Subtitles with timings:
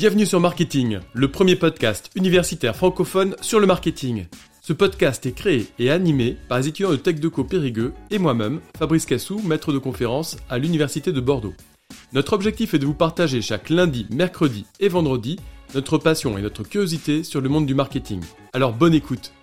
[0.00, 4.28] Bienvenue sur Marketing, le premier podcast universitaire francophone sur le marketing.
[4.62, 9.04] Ce podcast est créé et animé par les étudiants de TechDeco Périgueux et moi-même, Fabrice
[9.04, 11.52] Cassou, maître de conférence à l'Université de Bordeaux.
[12.14, 15.38] Notre objectif est de vous partager chaque lundi, mercredi et vendredi
[15.74, 18.22] notre passion et notre curiosité sur le monde du marketing.
[18.54, 19.34] Alors bonne écoute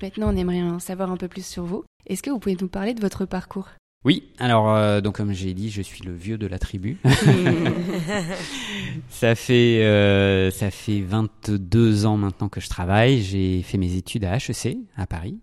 [0.00, 1.84] Maintenant, on aimerait en savoir un peu plus sur vous.
[2.06, 3.68] Est-ce que vous pouvez nous parler de votre parcours?
[4.06, 6.96] Oui, alors euh, donc comme j'ai dit, je suis le vieux de la tribu.
[9.10, 13.20] ça fait euh, ça fait 22 ans maintenant que je travaille.
[13.20, 15.38] J'ai fait mes études à HEC à Paris.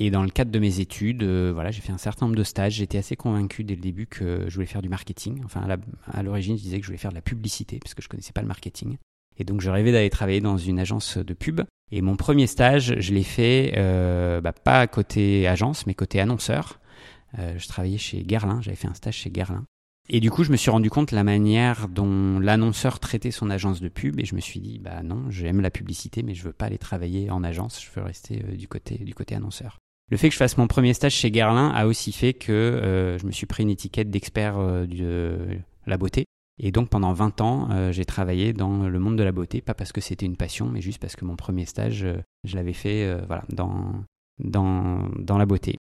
[0.00, 2.42] Et dans le cadre de mes études, euh, voilà, j'ai fait un certain nombre de
[2.42, 2.74] stages.
[2.74, 5.42] J'étais assez convaincu dès le début que je voulais faire du marketing.
[5.44, 5.64] Enfin,
[6.10, 8.32] à l'origine, je disais que je voulais faire de la publicité parce que je connaissais
[8.32, 8.96] pas le marketing.
[9.38, 11.60] Et donc, je rêvais d'aller travailler dans une agence de pub.
[11.92, 13.72] Et mon premier stage, je l'ai fait
[14.42, 16.80] bah, pas côté agence, mais côté annonceur.
[17.38, 19.64] Euh, je travaillais chez Guerlain, j'avais fait un stage chez Guerlain.
[20.08, 23.80] Et du coup, je me suis rendu compte la manière dont l'annonceur traitait son agence
[23.80, 26.52] de pub et je me suis dit, bah non, j'aime la publicité, mais je veux
[26.52, 29.78] pas aller travailler en agence, je veux rester euh, du côté du côté annonceur.
[30.10, 33.18] Le fait que je fasse mon premier stage chez Guerlain a aussi fait que euh,
[33.18, 36.24] je me suis pris une étiquette d'expert de la beauté.
[36.58, 39.92] Et donc pendant 20 ans, j'ai travaillé dans le monde de la beauté, pas parce
[39.92, 42.04] que c'était une passion, mais juste parce que mon premier stage,
[42.44, 44.04] je l'avais fait voilà, dans,
[44.40, 45.76] dans, dans la beauté.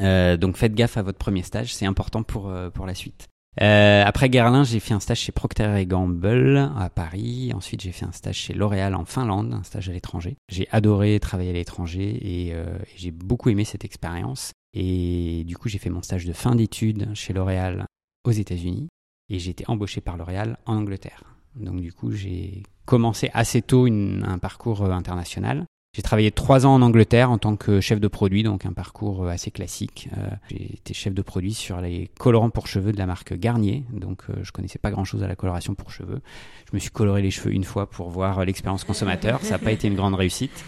[0.00, 3.28] Euh, donc faites gaffe à votre premier stage, c'est important pour, euh, pour la suite.
[3.60, 7.52] Euh, après Guerlain, j'ai fait un stage chez Procter Gamble à Paris.
[7.54, 10.36] Ensuite, j'ai fait un stage chez L'Oréal en Finlande, un stage à l'étranger.
[10.48, 12.56] J'ai adoré travailler à l'étranger et, et
[12.96, 14.50] j'ai beaucoup aimé cette expérience.
[14.72, 17.86] Et du coup, j'ai fait mon stage de fin d'études chez L'Oréal
[18.24, 18.88] aux États-Unis
[19.30, 21.22] et j'ai été embauché par L'Oréal en Angleterre.
[21.54, 25.64] Donc du coup, j'ai commencé assez tôt une, un parcours international.
[25.94, 29.24] J'ai travaillé trois ans en Angleterre en tant que chef de produit, donc un parcours
[29.24, 30.08] euh, assez classique.
[30.18, 33.84] Euh, j'ai été chef de produit sur les colorants pour cheveux de la marque Garnier,
[33.92, 36.20] donc euh, je connaissais pas grand-chose à la coloration pour cheveux.
[36.68, 39.40] Je me suis coloré les cheveux une fois pour voir l'expérience consommateur.
[39.42, 40.64] Ça n'a pas été une grande réussite,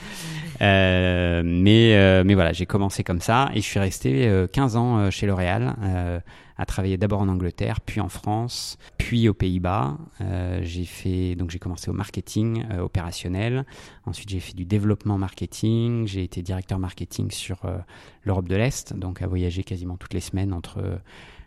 [0.60, 5.74] mais mais voilà, j'ai commencé comme ça et je suis resté 15 ans chez L'Oréal
[6.58, 9.98] à travailler d'abord en Angleterre, puis en France, puis aux Pays-Bas.
[10.20, 13.64] Euh, j'ai fait donc j'ai commencé au marketing euh, opérationnel.
[14.04, 16.06] Ensuite, j'ai fait du développement marketing.
[16.06, 17.78] J'ai été directeur marketing sur euh,
[18.22, 21.00] l'Europe de l'Est, donc à voyager quasiment toutes les semaines entre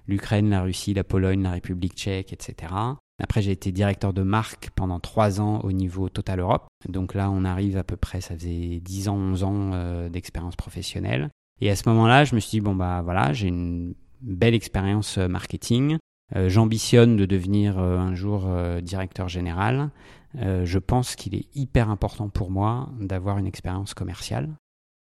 [0.08, 2.74] l'Ukraine, la Russie, la Pologne, la République tchèque, etc.
[3.22, 6.68] Après, j'ai été directeur de marque pendant trois ans au niveau Total Europe.
[6.88, 11.30] Donc là, on arrive à peu près, ça faisait 10 ans, 11 ans d'expérience professionnelle.
[11.62, 15.18] Et à ce moment-là, je me suis dit, bon, bah voilà, j'ai une belle expérience
[15.18, 15.98] euh, marketing.
[16.36, 18.48] Euh, j'ambitionne de devenir euh, un jour
[18.82, 19.90] directeur général.
[20.36, 24.50] je pense qu'il est hyper important pour moi d'avoir une expérience commerciale.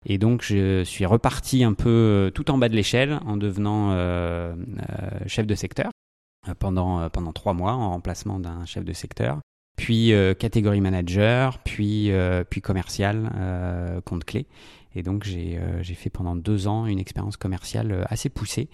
[0.07, 3.91] Et donc je suis reparti un peu tout en bas de l'échelle en devenant
[5.27, 5.91] chef de secteur
[6.59, 9.41] pendant, pendant trois mois en remplacement d'un chef de secteur,
[9.81, 12.11] puis catégorie manager, puis,
[12.51, 14.47] puis commercial, compte clé.
[14.95, 18.69] Et donc euh, j'ai fait pendant deux ans une expérience commerciale euh, assez poussée,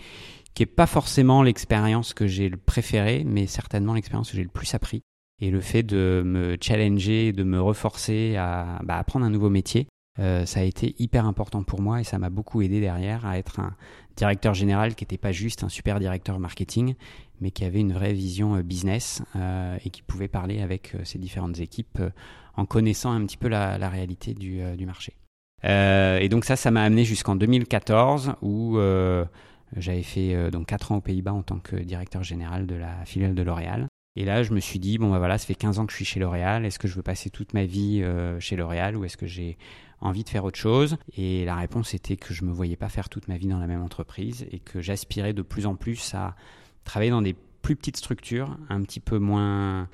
[0.54, 4.48] qui n'est pas forcément l'expérience que j'ai le préféré, mais certainement l'expérience que j'ai le
[4.48, 5.02] plus appris.
[5.40, 9.86] Et le fait de me challenger, de me reforcer à bah, apprendre un nouveau métier,
[10.18, 13.36] euh, ça a été hyper important pour moi et ça m'a beaucoup aidé derrière à
[13.36, 13.74] être un
[14.16, 16.94] directeur général qui n'était pas juste un super directeur marketing,
[17.40, 19.22] mais qui avait une vraie vision business
[19.84, 22.00] et qui pouvait parler avec ses différentes équipes
[22.56, 25.14] en connaissant un petit peu la, réalité du, marché.
[25.64, 29.24] Euh, et donc ça, ça m'a amené jusqu'en 2014 où euh,
[29.76, 33.04] j'avais fait euh, donc 4 ans aux Pays-Bas en tant que directeur général de la
[33.04, 33.86] filiale de L'Oréal.
[34.18, 35.96] Et là, je me suis dit, bon, bah voilà, ça fait 15 ans que je
[35.96, 36.64] suis chez L'Oréal.
[36.64, 38.02] Est-ce que je veux passer toute ma vie
[38.38, 39.58] chez L'Oréal ou est-ce que j'ai
[40.00, 40.96] envie de faire autre chose?
[41.18, 43.58] Et la réponse était que je ne me voyais pas faire toute ma vie dans
[43.58, 46.34] la même entreprise et que j'aspirais de plus en plus à
[46.86, 49.88] travailler dans des plus petites structures, un petit peu moins,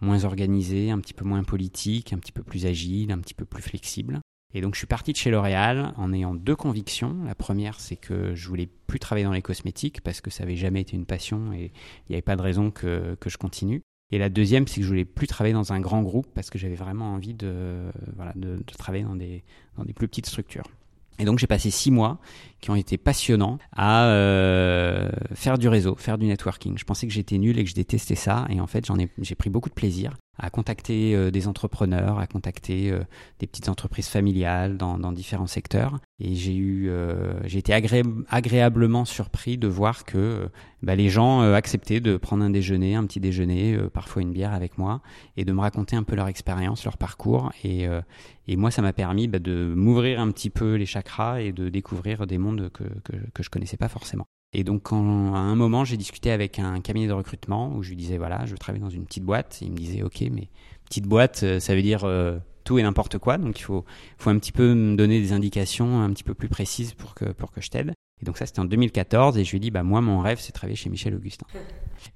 [0.00, 3.44] moins organisées, un petit peu moins politiques, un petit peu plus agiles, un petit peu
[3.44, 4.20] plus flexibles.
[4.54, 7.16] Et donc je suis parti de chez L'Oréal en ayant deux convictions.
[7.26, 10.56] La première, c'est que je voulais plus travailler dans les cosmétiques parce que ça n'avait
[10.56, 11.72] jamais été une passion et
[12.08, 13.82] il n'y avait pas de raison que, que, je continue.
[14.10, 16.58] Et la deuxième, c'est que je voulais plus travailler dans un grand groupe parce que
[16.58, 19.44] j'avais vraiment envie de, voilà, de, travailler dans des,
[19.76, 20.64] dans des plus petites structures.
[21.18, 22.18] Et donc j'ai passé six mois
[22.60, 26.78] qui ont été passionnants à euh, faire du réseau, faire du networking.
[26.78, 29.10] Je pensais que j'étais nul et que je détestais ça, et en fait j'en ai
[29.18, 33.00] j'ai pris beaucoup de plaisir à contacter euh, des entrepreneurs, à contacter euh,
[33.40, 35.98] des petites entreprises familiales dans, dans différents secteurs.
[36.20, 40.48] Et j'ai eu, euh, j'ai été agréablement surpris de voir que
[40.82, 44.78] bah, les gens acceptaient de prendre un déjeuner, un petit déjeuner, parfois une bière avec
[44.78, 45.00] moi,
[45.36, 47.52] et de me raconter un peu leur expérience, leur parcours.
[47.64, 47.86] Et,
[48.48, 51.68] et moi, ça m'a permis bah, de m'ouvrir un petit peu les chakras et de
[51.68, 54.26] découvrir des mondes que, que, que je connaissais pas forcément.
[54.54, 57.96] Et donc, à un moment, j'ai discuté avec un cabinet de recrutement où je lui
[57.96, 59.58] disais, voilà, je travaille dans une petite boîte.
[59.60, 60.48] Et il me disait, OK, mais
[60.86, 63.36] petite boîte, euh, ça veut dire euh, tout et n'importe quoi.
[63.36, 63.84] Donc, il faut,
[64.24, 67.52] un petit peu me donner des indications un petit peu plus précises pour que, pour
[67.52, 67.92] que je t'aide.
[68.20, 69.36] Et donc ça, c'était en 2014.
[69.36, 71.46] Et je lui ai dit, bah, moi, mon rêve, c'est de travailler chez Michel Augustin.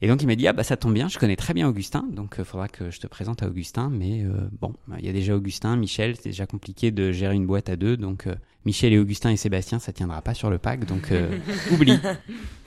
[0.00, 2.08] Et donc, il m'a dit, ah, bah, ça tombe bien, je connais très bien Augustin.
[2.10, 3.90] Donc, il faudra que je te présente à Augustin.
[3.90, 4.24] Mais
[4.58, 6.16] bon, bah, il y a déjà Augustin, Michel.
[6.16, 7.98] C'est déjà compliqué de gérer une boîte à deux.
[7.98, 8.26] Donc,
[8.64, 11.38] Michel et Augustin et Sébastien, ça tiendra pas sur le pack, donc euh,
[11.72, 11.98] oublie.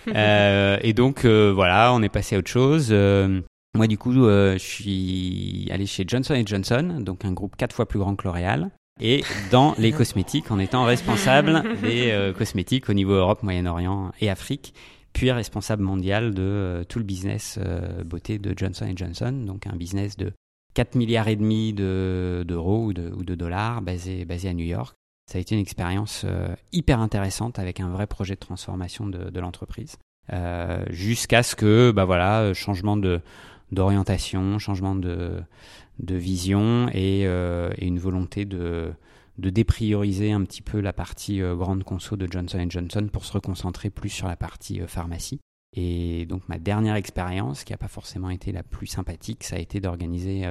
[0.08, 2.92] Euh, et donc euh, voilà, on est passé à autre chose.
[3.74, 8.00] moi du coup, je suis allé chez Johnson Johnson, donc un groupe quatre fois plus
[8.00, 8.72] grand que L'Oréal,
[9.02, 14.74] et dans les cosmétiques, en étant responsable des cosmétiques au niveau Europe, Moyen-Orient et Afrique,
[15.14, 17.58] puis responsable mondial de tout le business
[18.06, 20.34] beauté de Johnson Johnson, donc un business de
[20.76, 24.96] 4 milliards et demi d'euros ou, de, ou de dollars basé, basé à New York
[25.26, 29.40] ça a été une expérience euh, hyper intéressante avec un vrai projet de transformation de,
[29.40, 29.98] l'entreprise.
[30.34, 33.22] Euh, jusqu'à ce que, bah voilà, euh, changement de
[33.72, 35.42] d'orientation, changement de,
[35.98, 38.94] de vision et, et une volonté de,
[39.40, 43.90] de déprioriser un petit peu la partie grande conso de Johnson Johnson pour se reconcentrer
[43.90, 45.40] plus sur la partie pharmacie.
[45.74, 49.60] Et donc ma dernière expérience, qui n'a pas forcément été la plus sympathique, ça a
[49.60, 50.46] été d'organiser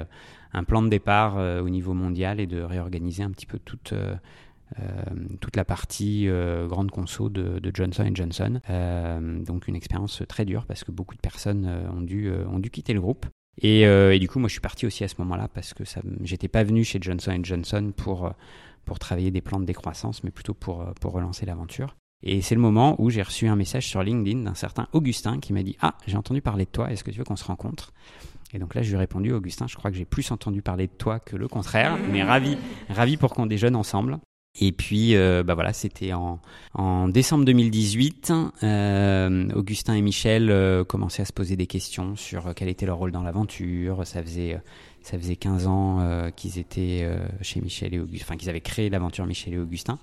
[0.53, 4.17] un plan de départ au niveau mondial et de réorganiser un petit peu toute euh,
[5.41, 8.61] toute la partie euh, grande conso de, Johnson Johnson.
[8.71, 13.01] Euh, donc une expérience très dure parce que beaucoup de personnes ont, dû, quitter le
[13.01, 13.27] groupe.
[13.63, 13.87] Et,
[14.19, 15.85] du coup, moi, je suis parti aussi à ce moment-là parce que
[16.23, 18.33] j'étais pas venu chez Johnson Johnson pour,
[18.85, 21.97] pour travailler des plans de décroissance, mais plutôt pour, pour relancer l'aventure.
[22.27, 25.53] Et c'est le moment où j'ai reçu un message sur LinkedIn d'un certain Augustin qui
[25.53, 27.93] m'a dit Ah, j'ai entendu parler de toi, est-ce que tu veux qu'on se rencontre?
[28.55, 30.87] Et donc là, je lui ai répondu Augustin, je crois que j'ai plus entendu parler
[30.87, 32.57] de toi que le contraire, mais ravi,
[32.89, 34.19] ravi pour qu'on déjeune ensemble.
[34.61, 36.41] Et puis, euh, bah voilà, c'était en,
[36.75, 38.33] en, décembre 2018.
[38.63, 42.99] Euh, Augustin et Michel euh, commençaient à se poser des questions sur quel était leur
[42.99, 44.07] rôle dans l'aventure.
[44.07, 44.61] Ça faisait,
[45.03, 47.09] ça faisait 15 ans qu'ils étaient
[47.41, 49.99] chez Michel et Augustin, enfin qu'ils avaient créé l'aventure Michel et Augustin.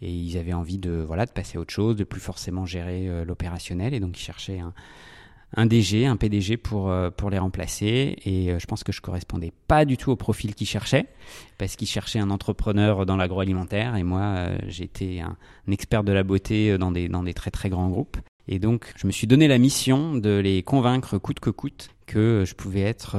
[0.00, 3.24] Et ils avaient envie de, voilà, de passer à autre chose, de plus forcément gérer
[3.24, 3.94] l'opérationnel.
[3.94, 4.72] Et donc, ils cherchaient un,
[5.54, 8.16] un DG, un PDG pour, euh, pour les remplacer.
[8.24, 11.06] Et euh, je pense que je correspondais pas du tout au profil qu'ils cherchaient,
[11.56, 13.96] parce qu'ils cherchaient un entrepreneur dans l'agroalimentaire.
[13.96, 15.36] Et moi, euh, j'étais un,
[15.70, 18.18] expert de la beauté dans des, dans des très très grands groupes.
[18.46, 22.44] Et donc, je me suis donné la mission de les convaincre coûte que coûte que
[22.46, 23.18] je pouvais être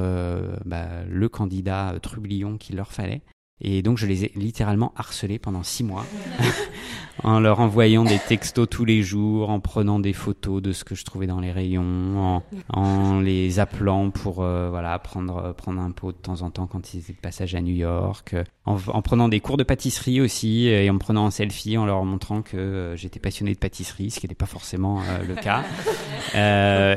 [0.65, 3.21] bah, le candidat trublion qu'il leur fallait.
[3.61, 6.05] Et donc je les ai littéralement harcelés pendant six mois
[7.23, 10.95] en leur envoyant des textos tous les jours, en prenant des photos de ce que
[10.95, 16.13] je trouvais dans les rayons, en, les appelant pour euh, voilà prendre prendre un pot
[16.13, 18.35] de temps en temps quand ils étaient de passage à New York,
[18.65, 22.41] en, prenant des cours de pâtisserie aussi et en prenant un selfie en leur montrant
[22.41, 25.63] que euh, j'étais passionné de pâtisserie, ce qui n'était pas forcément euh, le cas.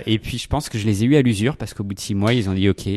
[0.06, 2.00] et puis je pense que je les ai eu à l'usure parce qu'au bout de
[2.00, 2.88] six mois ils ont dit ok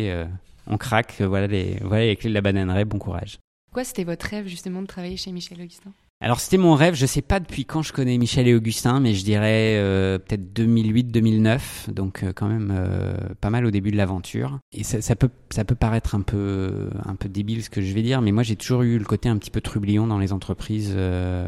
[0.67, 3.39] on craque, voilà les voilà les clés de la bananeraie, bon courage.
[3.75, 5.91] Pourquoi c'était votre rêve justement de travailler chez Michel Augustin?
[6.21, 9.13] Alors c'était mon rêve, je sais pas depuis quand je connais Michel et Augustin, mais
[9.13, 13.97] je dirais euh, peut-être 2008-2009, donc euh, quand même euh, pas mal au début de
[13.97, 14.59] l'aventure.
[14.71, 18.01] Et ça, peut ça peut paraître un peu un peu débile ce que je vais
[18.01, 20.95] dire, mais moi j'ai toujours eu le côté un petit peu trublion dans les entreprises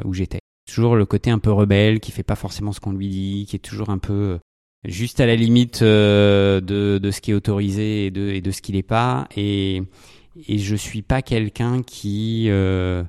[0.04, 0.40] où j'étais.
[0.70, 3.56] Toujours le côté un peu rebelle, qui fait pas forcément ce qu'on lui dit, qui
[3.56, 4.38] est toujours un peu
[4.84, 8.62] juste à la limite de, de ce qui est autorisé et de, et de ce
[8.62, 9.30] qui n'est pas.
[9.38, 9.82] Et
[10.48, 13.04] et je suis pas quelqu'un qui euh,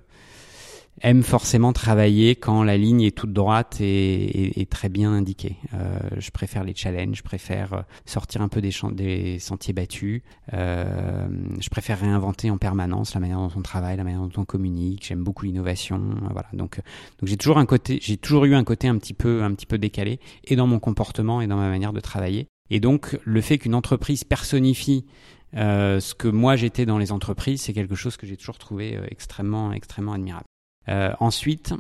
[1.03, 5.57] aime forcément travailler quand la ligne est toute droite et, très bien indiquée.
[5.75, 10.23] Euh, je préfère les challenges, je préfère sortir un peu des, des sentiers battus.
[10.53, 11.29] Euh,
[11.61, 15.07] je préfère réinventer en permanence la manière dont on travaille, la manière dont on communique.
[15.07, 16.01] J'aime beaucoup l'innovation.
[16.31, 16.49] Voilà.
[16.53, 16.77] Donc,
[17.19, 19.67] donc j'ai toujours un côté, j'ai toujours eu un côté un petit peu, un petit
[19.67, 22.49] peu décalé, et dans mon comportement et dans ma manière de travailler.
[22.71, 27.63] Et donc, le fait qu'une entreprise personnifie euh, ce que moi j'étais dans les entreprises,
[27.63, 30.47] c'est quelque chose que j'ai toujours trouvé euh, extrêmement, extrêmement admirable.
[30.89, 31.75] Euh, ensuite,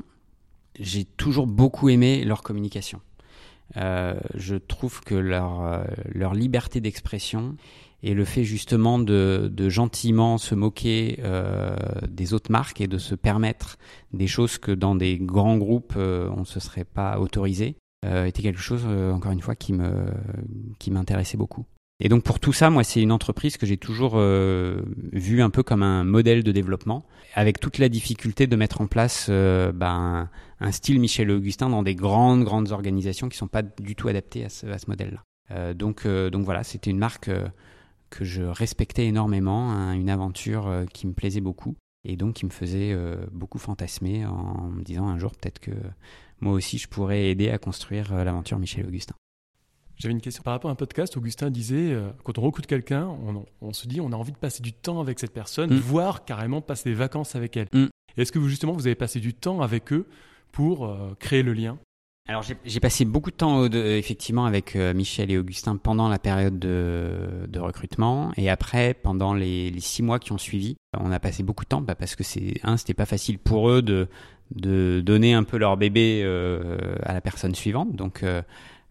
[0.78, 3.00] j'ai toujours beaucoup aimé leur communication.
[3.75, 5.84] je trouve que leur,
[6.14, 7.56] leur liberté d'expression
[8.02, 11.20] et le fait justement de, de gentiment se moquer
[12.08, 13.76] des autres marques et de se permettre
[14.12, 18.60] des choses que dans des grands groupes on ne se serait pas autorisé était quelque
[18.60, 20.06] chose encore une fois qui me
[20.78, 21.66] qui m'intéressait beaucoup.
[22.00, 25.50] Et donc pour tout ça, moi, c'est une entreprise que j'ai toujours euh, vue un
[25.50, 29.73] peu comme un modèle de développement, avec toute la difficulté de mettre en place euh,
[29.73, 34.07] ben, un style Michel Augustin dans des grandes, grandes organisations qui sont pas du tout
[34.07, 35.23] adaptées à ce, ce modèle-là.
[35.50, 37.49] Euh, donc, euh, donc voilà, c'était une marque euh,
[38.11, 42.50] que je respectais énormément, hein, une aventure qui me plaisait beaucoup, et donc qui me
[42.50, 42.97] faisait
[43.33, 45.73] beaucoup fantasmer en me disant un jour peut-être que
[46.40, 49.14] moi aussi je pourrais aider à construire l'aventure Michel Augustin.
[49.99, 51.17] J'avais une question par rapport à un podcast.
[51.17, 53.09] Augustin disait, quand on recrute quelqu'un,
[53.61, 55.78] on, se dit on a envie de passer du temps avec cette personne, mm.
[55.78, 57.69] voire carrément passer des vacances avec elle.
[57.73, 57.87] Mm.
[58.17, 60.07] Est-ce que vous justement vous avez passé du temps avec eux
[60.52, 61.78] pour créer le lien?
[62.28, 66.59] Alors j'ai passé beaucoup de temps effectivement avec euh, Michel et Augustin pendant la période
[66.59, 71.64] de, recrutement et après pendant les, six mois qui ont suivi, on a passé beaucoup
[71.64, 74.09] de temps bah, parce que c'est un c'était pas facile pour eux de
[74.55, 78.43] de donner un peu leur bébé euh, à la personne suivante donc euh, euh,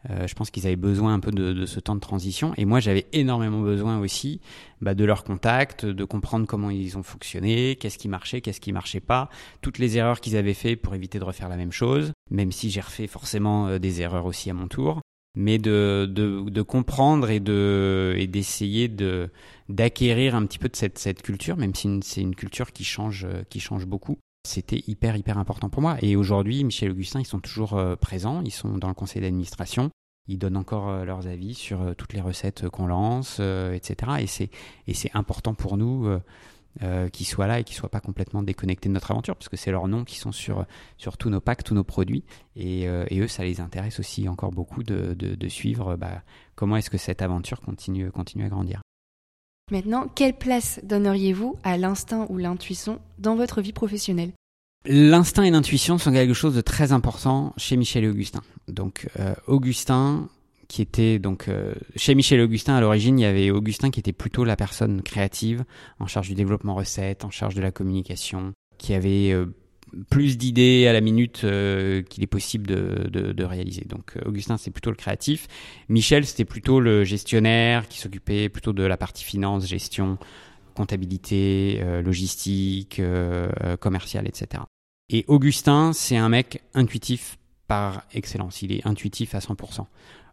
[0.10, 2.54] je pense qu'ils avaient besoin un peu de, ce temps de transition.
[2.58, 4.40] Et moi, j'avais énormément besoin aussi
[4.82, 8.72] bah, de leur contact, de comprendre comment ils ont fonctionné, qu'est-ce qui marchait, qu'est-ce qui
[8.72, 9.30] marchait pas,
[9.62, 12.70] toutes les erreurs qu'ils avaient fait pour éviter de refaire la même chose, même si
[12.70, 15.02] j'ai refait forcément euh, des erreurs aussi à mon tour.
[15.36, 19.30] Mais de, de, de comprendre et de et d'essayer de
[19.70, 23.26] d'acquérir un petit peu de cette, cette culture, même si c'est une culture qui change
[23.26, 25.98] euh, qui change beaucoup c'était hyper hyper important pour moi.
[26.02, 29.92] Et aujourd'hui, Michel Augustin, ils sont toujours présents, ils sont dans le conseil d'administration
[30.28, 34.50] ils donnent encore euh, leurs avis sur euh, toutes les recettes qu'on lance, euh, etc.
[34.88, 36.08] Et c'est important pour nous
[37.12, 39.72] qu'ils soient là et qu'ils soient pas complètement déconnectés de notre aventure, parce que c'est
[39.72, 40.68] leurs noms qui sont sur
[41.18, 42.24] tous nos packs, tous nos produits,
[42.56, 46.22] et, eux, ça les intéresse aussi encore beaucoup de, de, suivre bah,
[46.56, 48.82] comment est-ce que cette aventure continue continue à grandir.
[49.70, 54.32] Maintenant, quelle place donneriez-vous à l'instinct ou l'intuition dans votre vie professionnelle?
[54.86, 58.42] L'instinct et l'intuition sont quelque chose de très important chez Michel et Augustin.
[58.70, 60.30] Donc euh, Augustin,
[60.70, 64.00] qui était donc euh, chez Michel et Augustin à l'origine, il y avait Augustin qui
[64.00, 65.66] était plutôt la personne créative,
[66.00, 69.48] en charge du développement recette, en charge de la communication, qui avait euh,
[70.10, 73.86] plus d'idées à la minute qu'il est possible de, de, réaliser.
[73.86, 75.48] Donc Augustin c'est plutôt le créatif,
[75.90, 80.18] Michel c'était plutôt le gestionnaire qui s'occupait plutôt de la partie finance, gestion,
[80.76, 83.02] comptabilité, logistique,
[83.80, 84.64] commerciale, etc.
[85.10, 88.62] Et Augustin, c'est un mec intuitif par excellence.
[88.62, 89.86] Il est intuitif à 100%.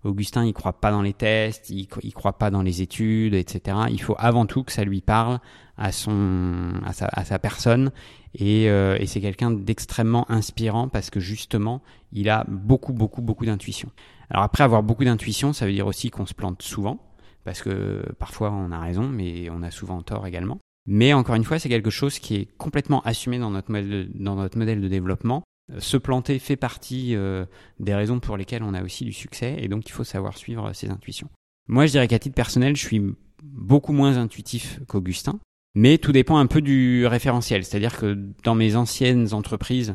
[0.04, 3.76] Augustin, il croit pas dans les tests, il, croit pas dans les études, etc.
[3.90, 5.40] Il faut avant tout que ça lui parle
[5.76, 7.90] à son, à sa, à sa personne.
[8.34, 11.82] Et, euh, et c'est quelqu'un d'extrêmement inspirant parce que justement,
[12.12, 13.90] il a beaucoup, beaucoup, beaucoup d'intuition.
[14.30, 16.99] Alors après avoir beaucoup d'intuition, ça veut dire aussi qu'on se plante souvent
[17.44, 20.58] parce que parfois on a raison, mais on a souvent tort également.
[20.87, 24.34] Mais encore une fois, c'est quelque chose qui est complètement assumé dans notre modèle dans
[24.34, 25.42] notre modèle de développement.
[25.78, 27.47] Se planter fait partie euh,
[27.80, 30.73] des raisons pour lesquelles on a aussi du succès, et donc il faut savoir suivre
[30.75, 31.30] ses intuitions.
[31.68, 33.02] Moi, je dirais qu'à titre personnel, je suis
[33.42, 35.40] beaucoup moins intuitif qu'Augustin,
[35.75, 37.64] mais tout dépend un peu du référentiel.
[37.64, 39.94] C'est-à-dire que dans mes anciennes entreprises,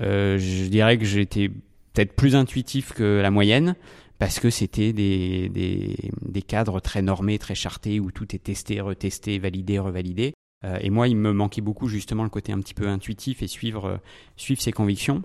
[0.00, 3.74] euh, je dirais que j'étais peut-être plus intuitif que la moyenne,
[4.18, 9.38] parce que c'était des, des, cadres très normés, très chartés, où tout est testé, retesté,
[9.38, 10.34] validé, revalidé.
[10.64, 13.46] Euh, et moi, il me manquait beaucoup justement le côté un petit peu intuitif et
[13.46, 13.96] suivre, euh,
[14.36, 15.22] suivre ses convictions.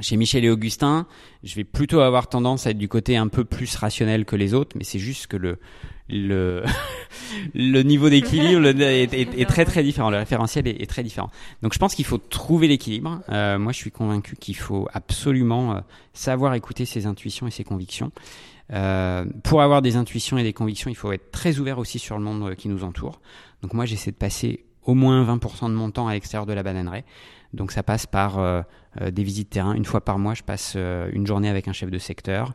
[0.00, 1.06] Chez Michel et Augustin,
[1.42, 4.52] je vais plutôt avoir tendance à être du côté un peu plus rationnel que les
[4.52, 5.58] autres, mais c'est juste que le
[6.10, 6.64] le
[7.54, 10.10] le niveau d'équilibre est, très très différent.
[10.10, 11.30] Le référentiel est, très différent.
[11.62, 13.22] Donc je pense qu'il faut trouver l'équilibre.
[13.30, 15.80] Euh, moi, je suis convaincu qu'il faut absolument
[16.12, 18.12] savoir écouter ses intuitions et ses convictions.
[18.68, 22.22] Pour avoir des intuitions et des convictions, il faut être très ouvert aussi sur le
[22.22, 23.22] monde qui nous entoure.
[23.62, 26.62] Donc moi, j'essaie de passer au moins 20% de mon temps à l'extérieur de la
[26.62, 27.04] bananeraie.
[27.52, 28.62] Donc ça passe par euh,
[29.00, 29.74] euh, des visites terrain.
[29.74, 32.54] Une fois par mois, je passe euh, une journée avec un chef de secteur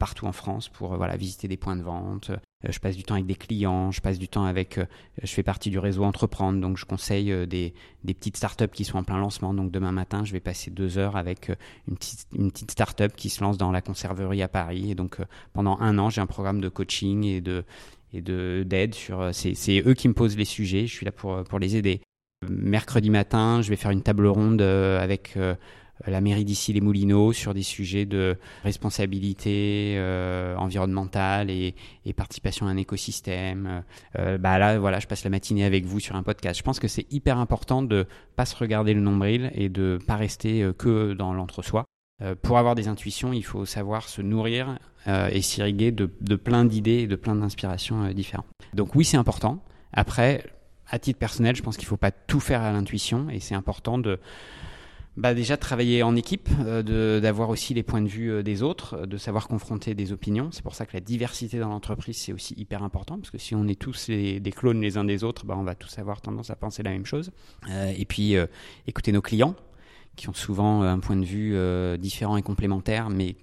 [0.00, 2.32] partout en France pour voilà visiter des points de vente.
[2.68, 3.92] je passe du temps avec des clients.
[3.92, 4.80] Je passe du temps avec.
[5.22, 7.72] je fais partie du réseau Entreprendre, donc je conseille des,
[8.02, 9.54] des petites startups qui sont en plein lancement.
[9.54, 11.52] Donc demain matin, je vais passer deux heures avec
[11.86, 14.90] une petite une petite startup qui se lance dans la conserverie à Paris.
[14.90, 15.18] Et donc
[15.52, 17.64] pendant un an, j'ai un programme de coaching et de
[18.12, 21.44] et de d'aide sur c'est eux qui me posent les sujets je suis là pour
[21.44, 22.00] pour les aider
[22.48, 25.54] Mercredi matin, je vais faire une table ronde euh, avec euh,
[26.06, 31.74] la mairie d'ici les Moulineaux sur des sujets de responsabilité euh, environnementale et,
[32.16, 33.84] participation à un écosystème.
[34.14, 36.58] bah là, voilà, je passe la matinée avec vous sur un podcast.
[36.58, 40.16] Je pense que c'est hyper important de pas se regarder le nombril et de pas
[40.16, 41.84] rester que dans l'entre-soi.
[42.42, 47.00] pour avoir des intuitions, il faut savoir se nourrir et s'irriguer de, de plein d'idées
[47.00, 48.46] et de plein d'inspirations différentes.
[48.74, 49.62] Donc oui, c'est important.
[49.92, 50.44] Après,
[50.88, 53.54] à titre personnel, je pense qu'il ne faut pas tout faire à l'intuition et c'est
[53.54, 54.18] important de
[55.16, 59.06] bah déjà travailler en équipe, euh, d'avoir aussi les points de vue euh, des autres,
[59.06, 60.50] de savoir confronter des opinions.
[60.52, 63.54] C'est pour ça que la diversité dans l'entreprise, c'est aussi hyper important, parce que si
[63.54, 66.50] on est tous des clones les uns des autres, bah on va tous avoir tendance
[66.50, 67.32] à penser la même chose.
[67.68, 68.34] Euh, et puis,
[68.86, 69.56] écouter nos clients,
[70.16, 71.56] qui ont souvent un point de vue
[71.98, 73.36] différent et complémentaire, mais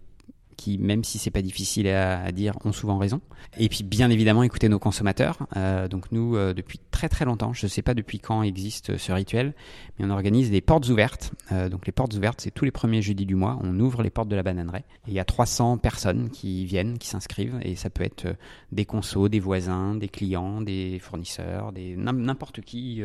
[0.58, 3.22] qui, même si c'est pas difficile à, dire, ont souvent raison.
[3.58, 5.38] Et puis, bien évidemment, écouter nos consommateurs.
[5.56, 8.98] Euh, donc, nous, euh, depuis très très longtemps, je ne sais pas depuis quand existe
[8.98, 9.54] ce rituel,
[9.98, 11.32] mais on organise des portes ouvertes.
[11.52, 13.58] Euh, donc, les portes ouvertes, c'est tous les premiers jeudis du mois.
[13.62, 14.84] On ouvre les portes de la bananeraie.
[15.08, 17.60] Et il y a 300 personnes qui viennent, qui s'inscrivent.
[17.62, 18.36] Et ça peut être
[18.72, 23.02] des consos, des voisins, des clients, des fournisseurs, des n'importe qui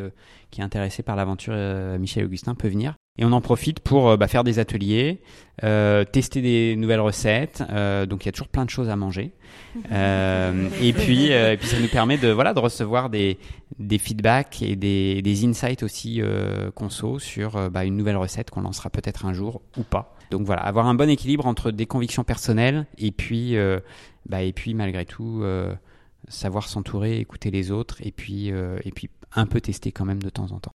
[0.51, 1.55] qui est intéressé par l'aventure
[1.99, 2.95] Michel Augustin peut venir.
[3.23, 5.21] Et on en profite pour euh, bah, faire des ateliers,
[5.63, 7.63] euh, tester des nouvelles recettes.
[7.71, 9.33] Euh, donc il y a toujours plein de choses à manger.
[9.91, 13.39] Euh, et puis, et puis ça nous permet de voilà de recevoir des
[13.79, 16.21] des feedbacks et des, des insights aussi
[16.75, 20.15] conso sur bah, une nouvelle recette qu'on lancera peut-être un jour ou pas.
[20.31, 23.57] Donc voilà, avoir un bon équilibre entre des convictions personnelles et puis
[24.27, 25.43] bah, et puis malgré tout
[26.29, 30.31] savoir s'entourer, écouter les autres et puis et puis un peu tester quand même de
[30.31, 30.73] temps en temps.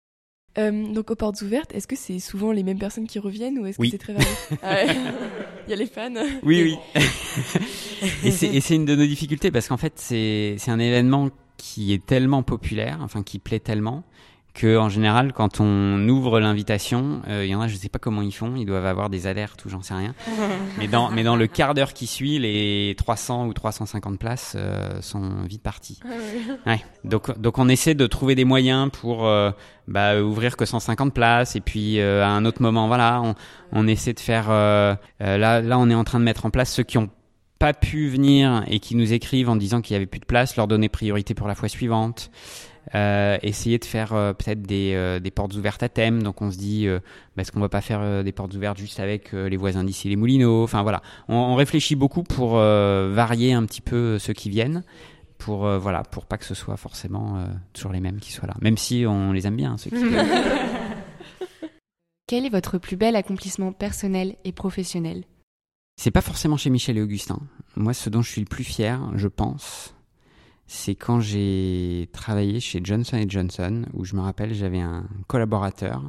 [0.57, 3.65] Euh, donc aux portes ouvertes, est-ce que c'est souvent les mêmes personnes qui reviennent ou
[3.65, 4.29] est-ce que c'est très varié
[4.61, 4.83] ah
[5.67, 6.13] Il y a les fans.
[6.43, 7.01] Oui, oui.
[8.23, 12.43] et c'est une de nos difficultés parce qu'en fait c'est un événement qui est tellement
[12.43, 14.03] populaire, enfin qui plaît tellement,
[14.53, 17.97] que en général, quand on ouvre l'invitation, euh, il y en a, je sais pas
[17.97, 20.13] comment ils font, ils doivent avoir des alertes ou j'en sais rien.
[20.77, 25.01] mais dans mais dans le quart d'heure qui suit, les 300 ou 350 places euh,
[25.01, 25.99] sont vite parties.
[26.65, 26.81] Ah ouais.
[27.03, 29.51] Donc donc on essaie de trouver des moyens pour euh,
[29.87, 33.35] bah, ouvrir que 150 places et puis à un autre moment, voilà, on,
[33.71, 34.49] on essaie de faire.
[34.49, 34.97] là
[35.61, 37.09] là, on est en train de mettre en place ceux qui ont
[37.57, 40.57] pas pu venir et qui nous écrivent en disant qu'il y avait plus de place,
[40.57, 42.29] leur donner priorité pour la fois suivante.
[42.95, 46.21] Euh, essayer de faire euh, peut-être des, euh, des, portes ouvertes à thème.
[46.21, 49.31] Donc on se dit, bah, est-ce qu'on va pas faire des portes ouvertes juste avec
[49.31, 50.63] les voisins d'ici, les Moulineaux?
[50.63, 54.83] Enfin voilà, on, on, réfléchit beaucoup pour varier un petit peu ceux qui viennent.
[55.37, 58.55] Pour, voilà, pour pas que ce soit forcément toujours les mêmes qui soient là.
[58.61, 59.97] Même si on les aime bien, ceux qui
[62.27, 65.25] Quel est votre plus bel accomplissement personnel et professionnel?
[65.97, 67.39] C'est pas forcément chez Michel et Augustin.
[67.75, 69.93] Moi, ce dont je suis le plus fier, je pense,
[70.73, 76.01] c'est quand j'ai travaillé chez Johnson Johnson, où je me rappelle, j'avais un collaborateur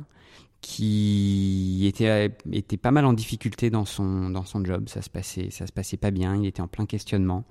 [0.63, 4.89] qui était, était pas mal en difficulté dans son, dans son job.
[4.89, 7.45] Ça se, passait, ça se passait pas bien, il était en plein questionnement.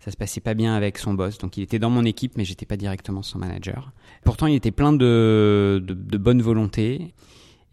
[0.00, 2.44] Ça se passait pas bien avec son boss, donc il était dans mon équipe, mais
[2.44, 3.92] j'étais pas directement son manager.
[4.24, 7.14] Pourtant, il était plein de, de, de bonne volonté.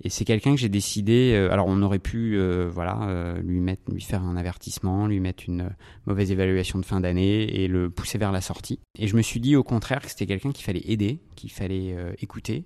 [0.02, 1.34] Et c'est quelqu'un que j'ai décidé.
[1.34, 5.20] Euh, alors, on aurait pu, euh, voilà, euh, lui mettre, lui faire un avertissement, lui
[5.20, 5.70] mettre une
[6.06, 8.80] mauvaise évaluation de fin d'année et le pousser vers la sortie.
[9.00, 11.96] Et je me suis dit au contraire que c'était quelqu'un qu'il fallait aider, qu'il fallait
[12.20, 12.66] écouter,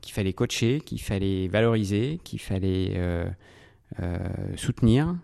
[0.00, 3.00] qu'il fallait coacher, qu'il fallait valoriser, qu'il fallait
[4.56, 5.16] soutenir.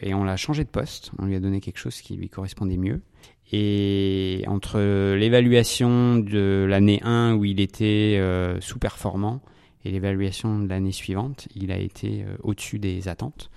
[0.00, 1.12] Et on l'a changé de poste.
[1.18, 3.02] On lui a donné quelque chose qui lui correspondait mieux.
[3.52, 4.78] Et entre
[5.14, 8.20] l'évaluation de l'année 1 où il était
[8.60, 9.42] sous-performant
[9.84, 13.50] et l'évaluation de l'année suivante, il a été euh, au-dessus des attentes.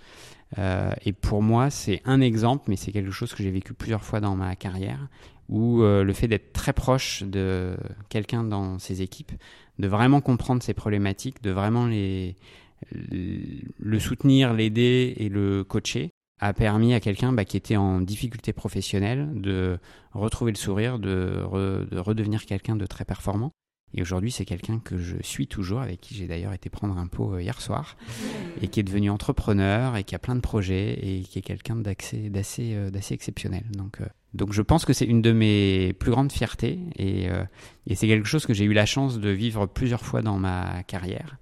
[0.57, 4.03] Euh, et pour moi, c'est un exemple, mais c'est quelque chose que j'ai vécu plusieurs
[4.03, 5.07] fois dans ma carrière,
[5.49, 7.77] où euh, le fait d'être très proche de
[8.09, 9.31] quelqu'un dans ses équipes,
[9.79, 12.35] de vraiment comprendre ses problématiques, de vraiment les,
[12.91, 16.11] le soutenir, l'aider et le coacher,
[16.41, 19.77] a permis à quelqu'un bah, qui était en difficulté professionnelle de
[20.13, 21.43] retrouver le sourire, de,
[21.89, 23.51] de redevenir quelqu'un de très performant.
[23.97, 27.07] Et aujourd'hui, c'est quelqu'un que je suis toujours, avec qui j'ai d'ailleurs été prendre un
[27.07, 27.95] pot euh, hier soir,
[28.61, 31.77] et qui est devenu entrepreneur, et qui a plein de projets, et qui est quelqu'un
[31.77, 32.29] d'assez,
[32.73, 33.63] euh, exceptionnel.
[33.71, 37.29] Donc, euh, donc je pense que c'est une de mes plus grandes fiertés, et
[37.95, 41.37] c'est quelque chose que j'ai eu la chance de vivre plusieurs fois dans ma carrière.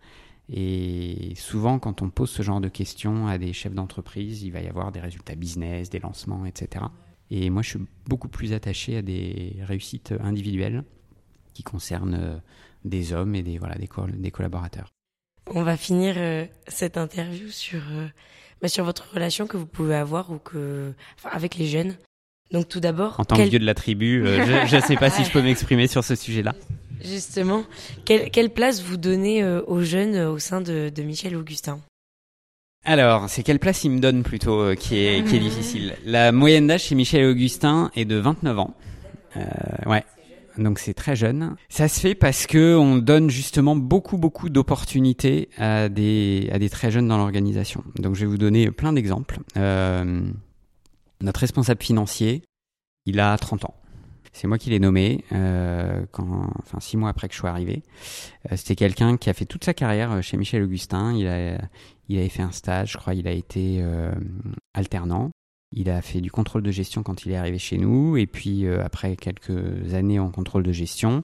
[0.48, 4.62] Et souvent, quand on pose ce genre de questions à des chefs d'entreprise, il va
[4.62, 6.86] y avoir des résultats business, des lancements, etc.
[7.32, 10.84] Et moi, je suis beaucoup plus attaché à des réussites individuelles
[11.54, 12.38] qui concerne euh,
[12.84, 14.92] des hommes et des, voilà, des, des collaborateurs.
[15.48, 18.08] On va finir euh, cette interview sur, euh,
[18.62, 21.96] bah, sur votre relation que vous pouvez avoir ou que, avec les jeunes.
[22.52, 23.20] Donc tout d'abord...
[23.20, 25.88] En tant que vieux de la tribu, je ne sais pas si je peux m'exprimer
[25.88, 26.54] sur ce sujet-là.
[27.04, 27.64] Justement,
[28.06, 31.82] quelle, quelle, place vous donnez aux jeunes au sein de, de Michel Augustin?
[32.86, 35.96] Alors, c'est quelle place il me donne plutôt qui, est, qui est difficile.
[36.06, 38.76] La moyenne d'âge chez Michel Augustin est de 29 ans.
[39.38, 39.42] Euh,
[39.90, 40.04] ouais,
[40.58, 41.56] donc c'est très jeune.
[41.70, 46.70] Ça se fait parce que on donne justement beaucoup beaucoup d'opportunités à des à des
[46.70, 47.84] très jeunes dans l'organisation.
[47.96, 49.40] Donc je vais vous donner plein d'exemples.
[49.58, 50.22] Euh,
[51.22, 52.44] notre responsable financier,
[53.06, 53.76] il a 30 ans.
[54.34, 57.84] C'est moi qui l'ai nommé, euh, quand, enfin six mois après que je sois arrivé.
[58.52, 61.14] Euh, C'était quelqu'un qui a fait toute sa carrière euh, chez Michel Augustin.
[61.14, 61.60] Il a,
[62.10, 63.14] il avait fait un stage, je crois.
[63.14, 64.12] Il a été euh,
[64.74, 65.30] alternant.
[65.76, 68.66] Il a fait du contrôle de gestion quand il est arrivé chez nous, et puis
[68.66, 71.22] euh, après quelques années en contrôle de gestion,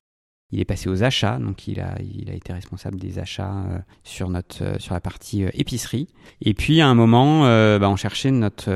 [0.52, 3.78] Il est passé aux achats, donc il a, il a été responsable des achats euh,
[4.04, 6.08] sur notre euh, sur la partie épicerie.
[6.42, 7.42] Et puis à un moment,
[7.78, 8.72] bah, on cherchait notre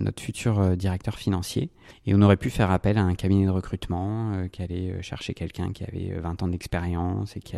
[0.00, 1.70] notre futur directeur financier
[2.06, 5.72] et on aurait pu faire appel à un cabinet de recrutement qui allait chercher quelqu'un
[5.72, 7.56] qui avait 20 ans d'expérience et qui,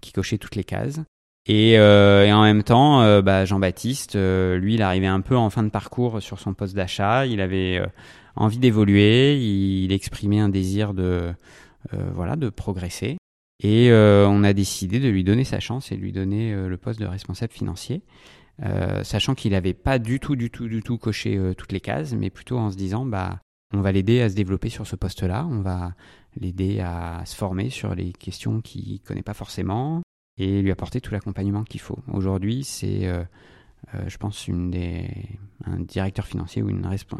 [0.00, 1.00] qui cochait toutes les cases.
[1.46, 5.70] Et, et en même temps, bah, Jean-Baptiste, lui, il arrivait un peu en fin de
[5.70, 7.26] parcours sur son poste d'achat.
[7.26, 7.82] Il avait
[8.36, 11.32] envie d'évoluer, il, exprimait un désir de
[11.94, 13.16] euh, voilà, de progresser.
[13.62, 16.68] Et euh, on a décidé de lui donner sa chance et de lui donner euh,
[16.68, 18.02] le poste de responsable financier.
[19.02, 22.30] sachant qu'il n'avait pas du tout, du tout, du tout coché toutes les cases, mais
[22.30, 23.40] plutôt en se disant, bah,
[23.74, 25.94] on va l'aider à se développer sur ce poste-là, on va
[26.36, 30.02] l'aider à se former sur les questions qu'il connaît pas forcément
[30.38, 31.98] et lui apporter tout l'accompagnement qu'il faut.
[32.12, 33.06] Aujourd'hui, c'est,
[34.06, 35.08] je pense, une des,
[35.64, 36.70] un directeur financier ou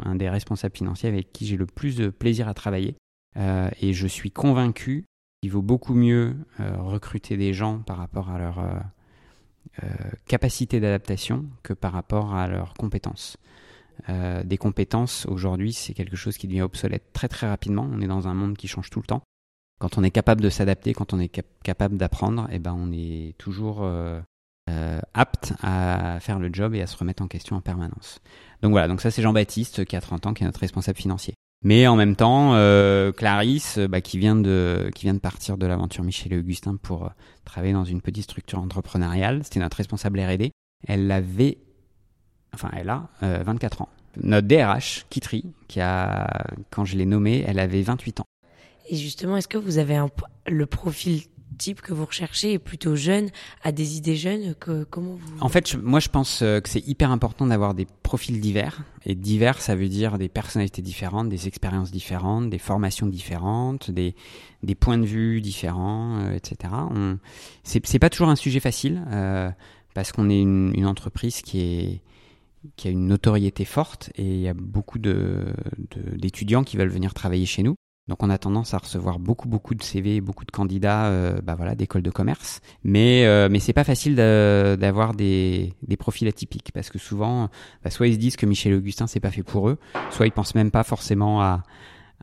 [0.03, 2.95] un des responsables financiers avec qui j'ai le plus de plaisir à travailler
[3.37, 5.05] euh, et je suis convaincu
[5.41, 9.89] qu'il vaut beaucoup mieux euh, recruter des gens par rapport à leur euh,
[10.27, 13.37] capacité d'adaptation que par rapport à leurs compétences.
[14.07, 17.87] des compétences, aujourd'hui, c'est quelque chose qui devient obsolète très très rapidement.
[17.91, 19.23] On est dans un monde qui change tout le temps.
[19.83, 23.35] Quand on est capable de s'adapter, quand on est capable d'apprendre, eh ben, on est
[23.37, 23.85] toujours
[25.13, 28.21] apte à faire le job et à se remettre en question en permanence.
[28.61, 31.33] Donc voilà, donc ça c'est Jean-Baptiste qui a 30 ans, qui est notre responsable financier.
[31.63, 35.65] Mais en même temps, euh, Clarisse, bah, qui vient de qui vient de partir de
[35.65, 37.09] l'aventure Michel et Augustin pour euh,
[37.45, 40.51] travailler dans une petite structure entrepreneuriale, c'était notre responsable R&D.
[40.85, 41.57] Elle avait,
[42.53, 43.89] enfin, elle a 24 euh, ans.
[44.21, 48.25] Notre DRH, Kitri, qui a, quand je l'ai nommée, elle avait 28 ans.
[48.89, 50.09] Et justement, est-ce que vous avez un,
[50.47, 51.21] le profil
[51.53, 53.29] type que vous recherchez est plutôt jeune,
[53.63, 55.39] a des idées jeunes que, comment vous...
[55.39, 58.83] En fait, moi je pense euh, que c'est hyper important d'avoir des profils divers.
[59.05, 64.15] Et divers, ça veut dire des personnalités différentes, des expériences différentes, des formations différentes, des,
[64.63, 66.73] des points de vue différents, euh, etc.
[66.91, 67.17] On...
[67.63, 69.49] C'est pas toujours un sujet facile euh,
[69.93, 72.01] parce qu'on est une, une, entreprise qui est
[72.77, 77.13] qui a une notoriété forte et il y a beaucoup d'étudiants de, qui veulent venir
[77.13, 77.75] travailler chez nous.
[78.07, 81.55] Donc on a tendance à recevoir beaucoup beaucoup de CV, beaucoup de candidats, euh, bah
[81.55, 82.59] voilà, d'écoles de commerce.
[82.83, 87.49] Mais euh, mais c'est pas facile d'avoir des, des profils atypiques parce que souvent,
[87.83, 89.77] bah, soit ils se disent que Michel Augustin c'est pas fait pour eux,
[90.09, 91.63] soit ils pensent même pas forcément à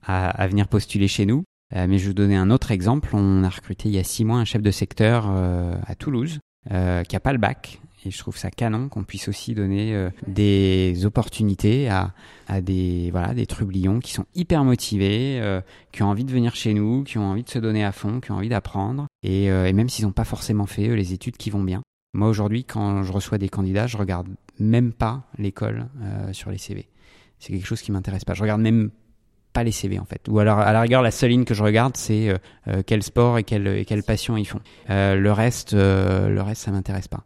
[0.02, 1.44] à, à venir postuler chez nous.
[1.74, 3.10] Euh, mais je vais vous donner un autre exemple.
[3.12, 6.38] On a recruté il y a six mois un chef de secteur euh, à Toulouse
[6.72, 9.94] euh, qui a pas le bac et je trouve ça canon qu'on puisse aussi donner
[9.94, 12.12] euh, des opportunités à,
[12.48, 15.60] à des voilà des trublions qui sont hyper motivés, euh,
[15.92, 18.20] qui ont envie de venir chez nous, qui ont envie de se donner à fond,
[18.20, 21.36] qui ont envie d'apprendre et, euh, et, même s'ils n'ont pas forcément fait les études
[21.36, 21.82] qui vont bien.
[22.14, 25.88] Moi aujourd'hui, quand je reçois des candidats, je regarde même pas l'école
[26.32, 26.88] sur les CV.
[27.38, 28.34] C'est quelque chose qui m'intéresse pas.
[28.34, 28.90] Je regarde même
[29.52, 30.28] pas les CV en fait.
[30.28, 32.34] Ou alors à la rigueur la seule ligne que je regarde c'est
[32.68, 34.60] euh, quel sport et quelle, et quelle passion ils font.
[34.90, 37.24] Euh, le reste euh, le reste ça m'intéresse pas.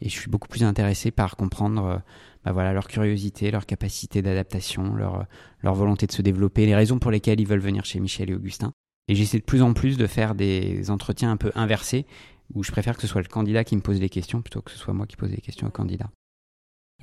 [0.00, 2.02] et je suis beaucoup plus intéressé par comprendre
[2.44, 5.26] bah voilà leur curiosité, leur capacité d'adaptation, leur
[5.62, 8.34] leur volonté de se développer, les raisons pour lesquelles ils veulent venir chez Michel et
[8.34, 8.72] Augustin.
[9.08, 12.06] Et j'essaie de plus en plus de faire des entretiens un peu inversés
[12.54, 14.70] où je préfère que ce soit le candidat qui me pose les questions plutôt que
[14.70, 16.10] ce soit moi qui pose les questions au candidat.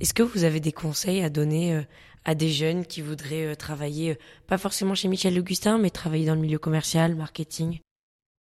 [0.00, 1.82] Est-ce que vous avez des conseils à donner euh,
[2.24, 6.26] à des jeunes qui voudraient euh, travailler, euh, pas forcément chez Michel Augustin, mais travailler
[6.26, 7.78] dans le milieu commercial, marketing?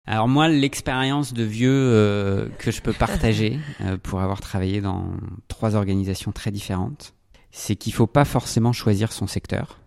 [0.07, 3.59] Alors moi, l'expérience de vieux que je peux partager
[4.01, 5.11] pour avoir travaillé dans
[5.47, 7.13] trois organisations très différentes,
[7.51, 9.79] c'est qu'il faut pas forcément choisir son secteur.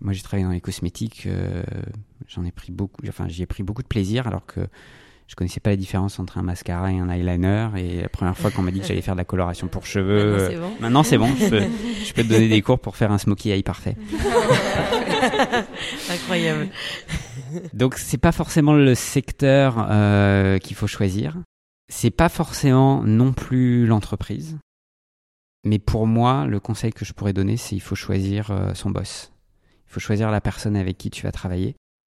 [0.00, 1.26] Moi, j'ai travaillé dans les cosmétiques,
[2.28, 4.68] j'en ai pris beaucoup, enfin j'y ai pris beaucoup de plaisir, alors que
[5.26, 7.68] je connaissais pas la différence entre un mascara et un eyeliner.
[7.76, 10.60] Et la première fois qu'on m'a dit que j'allais faire de la coloration pour cheveux,
[10.80, 11.28] maintenant c'est bon.
[11.38, 11.62] je, peux,
[12.04, 13.96] je peux te donner des cours pour faire un smokey eye parfait.
[16.10, 16.68] Incroyable.
[17.72, 21.36] Donc c'est pas forcément le secteur euh, qu'il faut choisir.
[21.88, 24.56] C'est pas forcément non plus l'entreprise.
[25.64, 28.90] Mais pour moi, le conseil que je pourrais donner, c'est il faut choisir euh, son
[28.90, 29.32] boss.
[29.88, 31.74] Il faut choisir la personne avec qui tu vas travailler.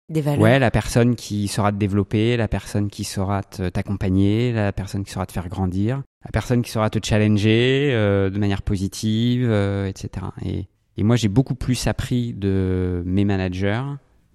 [0.09, 0.41] Des valeurs.
[0.41, 5.11] Ouais, la personne qui saura te développer, la personne qui saura t'accompagner, la personne qui
[5.11, 9.87] saura te faire grandir, la personne qui saura te challenger euh, de manière positive, euh,
[9.87, 10.25] etc.
[10.43, 10.67] Et,
[11.03, 13.83] moi, j'ai beaucoup plus appris de mes managers,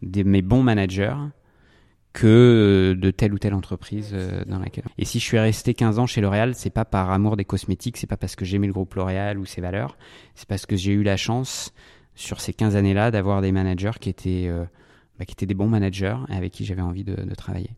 [0.00, 1.16] de mes bons managers,
[2.14, 4.84] que de telle ou telle entreprise euh, dans laquelle.
[4.96, 7.98] Et si je suis resté 15 ans chez L'Oréal, c'est pas par amour des cosmétiques,
[7.98, 9.98] c'est pas parce que j'aimais le groupe L'Oréal ou ses valeurs,
[10.36, 11.74] c'est parce que j'ai eu la chance
[12.14, 14.48] sur ces 15 années-là d'avoir des managers qui étaient
[15.18, 17.70] bah, qui étaient des bons managers et avec qui j'avais envie de, de, travailler.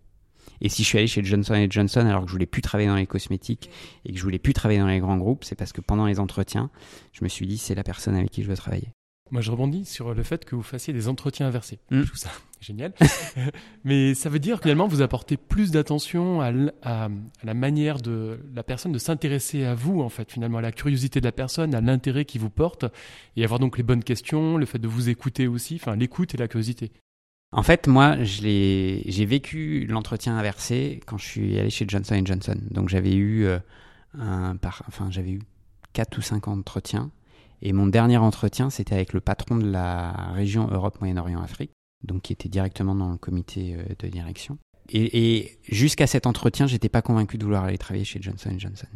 [0.60, 2.96] Et si je suis allé chez Johnson Johnson alors que je voulais plus travailler dans
[2.96, 3.70] les cosmétiques
[4.04, 6.18] et que je voulais plus travailler dans les grands groupes, c'est parce que pendant les
[6.20, 6.70] entretiens,
[7.12, 8.88] je me suis dit c'est la personne avec qui je veux travailler.
[9.32, 11.80] Moi, je rebondis sur le fait que vous fassiez des entretiens inversés.
[11.90, 12.00] Mm.
[12.02, 12.92] Je trouve ça génial.
[13.84, 17.10] Mais ça veut dire finalement vous apportez plus d'attention à, l- à- à
[17.44, 21.20] la manière de la personne de s'intéresser à vous, en fait, finalement, à la curiosité
[21.20, 22.84] de la personne, à l'intérêt qui vous porte,
[23.36, 26.38] et avoir donc les bonnes questions, le fait de vous écouter aussi, enfin l'écoute et
[26.38, 26.92] la curiosité.
[27.52, 32.58] En fait, moi, j'ai vécu l'entretien inversé quand je suis allé chez Johnson Johnson.
[32.70, 33.58] Donc, j'avais eu euh,
[34.18, 35.40] un, par, enfin, j'avais eu
[35.92, 37.10] quatre ou cinq entretiens.
[37.62, 41.70] Et mon dernier entretien, c'était avec le patron de la région Europe, Moyen-Orient, Afrique,
[42.04, 44.58] donc qui était directement dans le comité euh, de direction.
[44.90, 48.86] Et, et jusqu'à cet entretien, j'étais pas convaincu de vouloir aller travailler chez Johnson Johnson.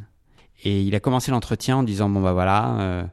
[0.62, 2.80] Et il a commencé l'entretien en disant bon bah voilà.
[2.80, 3.04] euh,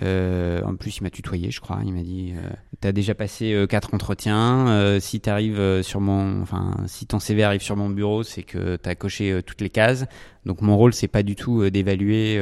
[0.00, 1.80] euh, en plus, il m'a tutoyé, je crois.
[1.84, 2.50] Il m'a dit euh,
[2.80, 4.68] T'as déjà passé euh, quatre entretiens.
[4.68, 8.42] euh, si t'arrives euh, sur mon, enfin, si ton CV arrive sur mon bureau, c'est
[8.42, 10.06] que t'as coché toutes les cases.
[10.46, 12.40] Donc mon rôle, c'est pas du tout d'évaluer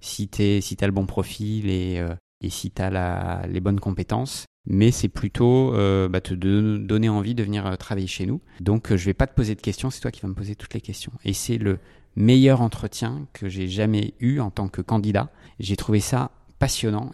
[0.00, 2.02] si t'es, si t'as le bon profil et
[2.40, 4.44] et si t'as la, les bonnes compétences.
[4.66, 8.40] Mais c'est plutôt euh, bah, te donner envie de venir travailler chez nous.
[8.60, 10.54] Donc euh, je vais pas te poser de questions, c'est toi qui vas me poser
[10.54, 11.12] toutes les questions.
[11.24, 11.78] Et c'est le
[12.16, 15.30] meilleur entretien que j'ai jamais eu en tant que candidat.
[15.58, 16.30] J'ai trouvé ça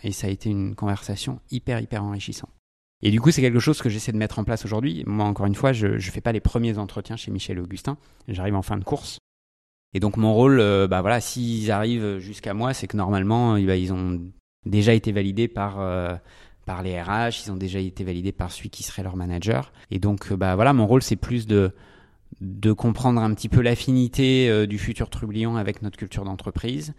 [0.02, 2.50] et ça a été une conversation hyper hyper enrichissante.
[3.02, 5.04] Et du coup, c'est quelque chose que j'essaie de mettre en place aujourd'hui.
[5.06, 7.96] Moi, encore une fois, je ne fais pas les premiers entretiens chez Michel et Augustin.
[8.28, 9.18] J'arrive en fin de course.
[9.94, 13.66] Et donc, mon rôle, euh, bah voilà, s'ils arrivent jusqu'à moi, c'est que normalement, euh,
[13.66, 14.20] bah, ils ont
[14.66, 16.14] déjà été validés par, euh,
[16.66, 19.72] par les RH, ils ont déjà été validés par celui qui serait leur manager.
[19.90, 21.72] Et donc, euh, bah voilà, mon rôle, c'est plus de,
[22.40, 26.94] de comprendre un petit peu l'affinité du futur Trublion avec notre culture d'entreprise,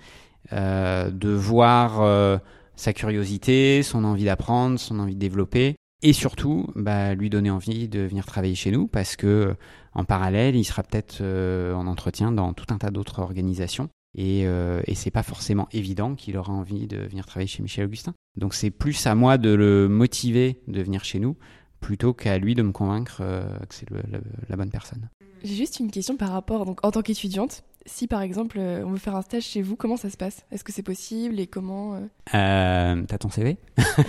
[0.51, 2.37] de voir euh,
[2.75, 7.87] sa curiosité, son envie d'apprendre, son envie de développer, et surtout bah, lui donner envie
[7.87, 9.53] de venir travailler chez nous parce que euh,
[9.93, 13.89] en parallèle, il sera peut-être euh, en entretien dans tout un tas d'autres organisations.
[14.17, 17.85] Et, euh, et c'est pas forcément évident qu'il aura envie de venir travailler chez Michel
[17.85, 18.13] Augustin.
[18.37, 21.37] Donc c'est plus à moi de le motiver de venir chez nous
[21.79, 25.09] plutôt qu'à lui de me convaincre euh, que c'est la, la bonne personne.
[25.43, 28.91] J'ai juste une question par rapport, donc en tant qu'étudiante, si par exemple euh, on
[28.91, 30.45] veut faire un stage chez vous, comment ça se passe?
[30.51, 31.99] Est-ce que c'est possible et comment euh?
[32.35, 33.57] Euh, T'as ton CV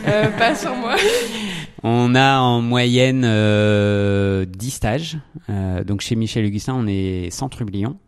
[0.07, 0.97] Euh, Pas sur moi.
[1.83, 5.19] On a en moyenne euh, 10 stages.
[5.87, 7.99] Donc chez Michel Augustin, on est 100 trublions.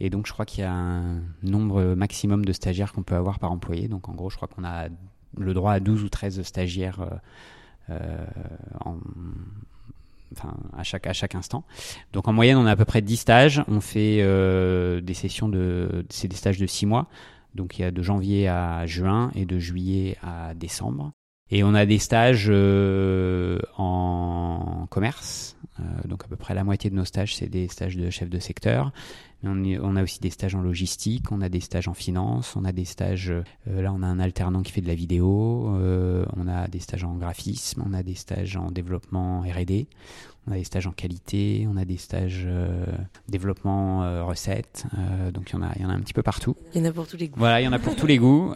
[0.00, 3.38] Et donc je crois qu'il y a un nombre maximum de stagiaires qu'on peut avoir
[3.38, 3.86] par employé.
[3.88, 4.88] Donc en gros, je crois qu'on a
[5.38, 7.20] le droit à 12 ou 13 stagiaires
[10.36, 11.64] enfin, à, chaque, à chaque instant.
[12.12, 13.64] Donc en moyenne, on a à peu près 10 stages.
[13.68, 16.04] On fait euh, des sessions de...
[16.10, 17.08] C'est des stages de 6 mois.
[17.54, 21.12] Donc il y a de janvier à juin et de juillet à décembre.
[21.50, 25.56] Et on a des stages euh, en commerce.
[25.80, 28.28] Euh, donc à peu près la moitié de nos stages, c'est des stages de chef
[28.28, 28.92] de secteur.
[29.44, 32.70] On, a aussi des stages en logistique, on a des stages en finance, on a
[32.70, 33.30] des stages...
[33.30, 36.78] euh, là, on a un alternant qui fait de la vidéo, euh, on a des
[36.78, 39.88] stages en graphisme, on a des stages en développement R&D,
[40.46, 42.86] on a des stages en qualité, on a des stages euh,
[43.28, 44.84] développement recettes.
[45.34, 46.54] Donc il y, en a, il y en a un petit peu partout.
[46.74, 47.40] Il y en a pour tous les goûts.
[47.40, 48.52] Voilà, il y en a pour tous les goûts.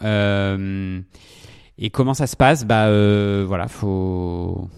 [1.79, 2.65] Et comment ça se passe?
[2.65, 2.89] Bah
[3.43, 4.69] voilà, faut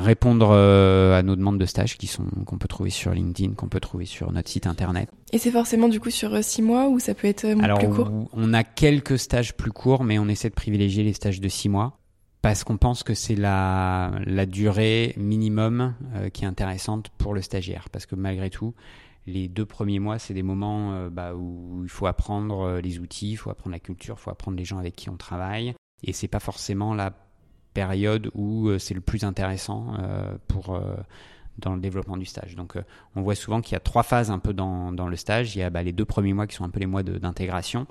[0.00, 3.68] répondre euh, à nos demandes de stage qui sont qu'on peut trouver sur LinkedIn, qu'on
[3.68, 5.08] peut trouver sur notre site internet.
[5.32, 7.88] Et c'est forcément du coup sur 6 mois ou ça peut être euh, Alors plus
[7.88, 8.10] court?
[8.32, 11.68] on- a quelques stages plus courts, mais on essaie de privilégier les stages de six
[11.68, 11.98] mois
[12.42, 17.42] parce qu'on pense que c'est la, la durée minimum euh, qui est intéressante pour le
[17.42, 17.88] stagiaire.
[17.90, 18.74] Parce que malgré tout,
[19.26, 23.00] les deux premiers mois, c'est des moments euh, bah, où il faut apprendre euh, les
[23.00, 25.74] outils, il faut apprendre la culture, il faut apprendre les gens avec qui on travaille.
[26.04, 27.10] Et c'est pas forcément la
[27.76, 30.96] période où euh, c'est le plus intéressant euh, pour euh,
[31.58, 32.54] dans le développement du stage.
[32.54, 32.74] Donc,
[33.14, 35.56] on voit souvent qu'il y a trois phases un peu dans, dans le stage.
[35.56, 37.86] Il y a bah, les deux premiers mois qui sont un peu les mois d'intégration.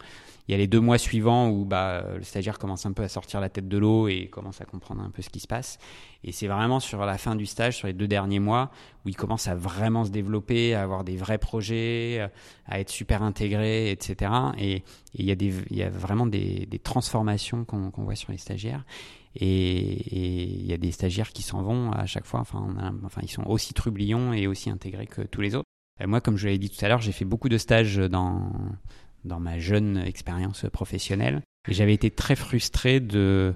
[0.47, 3.09] Il y a les deux mois suivants où bah, le stagiaire commence un peu à
[3.09, 5.79] sortir la tête de l'eau et commence à comprendre un peu ce qui se passe.
[6.23, 8.69] Et c'est vraiment sur la fin du stage, sur les deux derniers mois,
[9.03, 12.29] où il commence à vraiment se développer, à avoir des vrais projets,
[12.67, 14.31] à être super intégré, etc.
[14.59, 14.83] Et,
[15.15, 15.35] il, y a
[15.71, 18.83] y a vraiment des, des transformations qu'on voit sur les stagiaires.
[19.35, 22.41] Et, il y a des stagiaires qui s'en vont à chaque fois.
[22.41, 25.67] Enfin, ils sont aussi trublions et aussi intégrés que tous les autres.
[26.05, 28.51] Moi, comme je l'avais dit tout à l'heure, j'ai fait beaucoup de stages dans,
[29.23, 31.41] dans ma jeune expérience professionnelle.
[31.67, 33.55] Et j'avais été très frustré de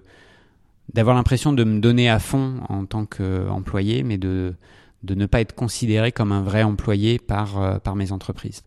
[0.94, 4.56] d'avoir l'impression de me donner à fond en tant qu'employé, mais de,
[5.04, 8.64] de ne pas être considéré comme un vrai employé par, euh, par mes entreprises.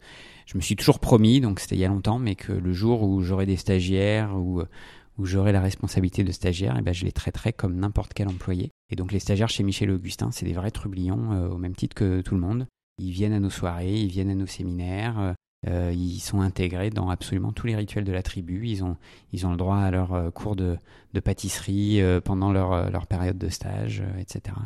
[0.47, 3.03] Je me suis toujours promis, donc c'était il y a longtemps, mais que le jour
[3.03, 4.63] où j'aurai des stagiaires ou
[5.19, 8.71] où j'aurai la responsabilité de stagiaire, et ben je les traiterai comme n'importe quel employé.
[8.91, 11.95] Et donc les stagiaires chez Michel Augustin, c'est des vrais trublions euh, au même titre
[11.95, 12.67] que tout le monde.
[12.99, 15.33] Ils viennent à nos soirées, ils viennent à nos séminaires, euh,
[15.69, 18.67] Euh, ils sont intégrés dans absolument tous les rituels de la tribu.
[18.67, 18.97] Ils ont,
[19.33, 20.77] le droit à leur cours de,
[21.23, 24.57] pâtisserie pendant leur, période de stage, etc.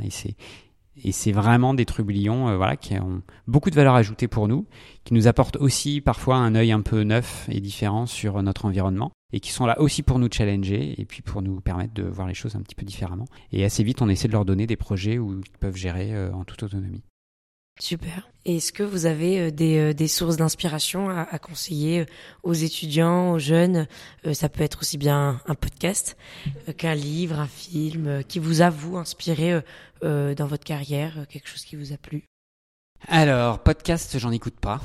[1.02, 4.66] et c'est vraiment des trublions voilà, qui ont beaucoup de valeur ajoutée pour nous,
[5.04, 9.12] qui nous apportent aussi parfois un œil un peu neuf et différent sur notre environnement,
[9.32, 12.26] et qui sont là aussi pour nous challenger et puis pour nous permettre de voir
[12.26, 13.26] les choses un petit peu différemment.
[13.52, 16.44] Et assez vite, on essaie de leur donner des projets où ils peuvent gérer en
[16.44, 17.02] toute autonomie.
[17.78, 18.28] Super.
[18.46, 22.06] Est-ce que vous avez euh, des, euh, des sources d'inspiration à, à, conseiller euh,
[22.42, 23.86] aux étudiants, aux jeunes?
[24.32, 26.16] Ça peut être aussi bien un podcast
[26.76, 29.60] qu'un livre, un film qui vous a, vous, inspiré
[30.02, 32.24] dans votre carrière, quelque chose qui vous a plu?
[33.08, 34.80] Alors, podcast, j'en écoute pas.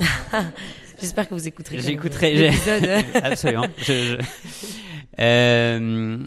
[1.00, 1.80] J'espère que vous écouterez.
[1.80, 2.48] J'écouterai.
[3.14, 3.66] Absolument.
[3.78, 4.18] Je, je...
[5.20, 6.18] Euh,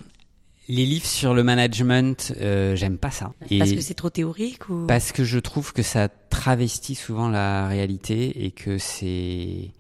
[0.68, 3.32] les livres sur le management, euh, j'aime pas ça.
[3.58, 4.86] parce que c'est trop théorique ou?
[4.88, 9.72] Parce que je trouve que ça travestit souvent la réalité et que c'est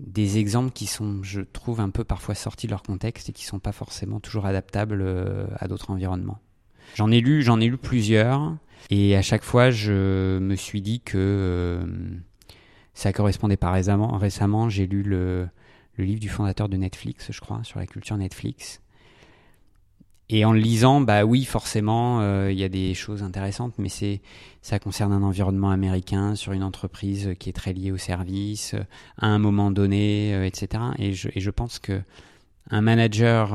[0.00, 3.44] des exemples qui sont, je trouve, un peu parfois sortis de leur contexte et qui
[3.44, 6.38] sont pas forcément toujours adaptables euh, à d'autres environnements.
[6.94, 8.56] J'en ai lu, j'en ai lu plusieurs
[8.90, 11.86] et à chaque fois, je me suis dit que euh,
[12.94, 14.16] ça correspondait pas récemment.
[14.18, 15.48] Récemment, j'ai lu le,
[15.96, 18.80] le livre du fondateur de Netflix, je crois, sur la culture Netflix
[20.30, 23.90] et en le lisant, bah oui, forcément, euh, il y a des choses intéressantes, mais
[23.90, 24.22] c'est
[24.62, 28.84] ça concerne un environnement américain sur une entreprise qui est très liée au service euh,
[29.18, 30.82] à un moment donné, euh, etc.
[30.98, 32.00] Et je, pense que
[32.70, 33.50] un manager